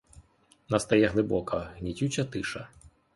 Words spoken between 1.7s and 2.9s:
гнітюча тиша.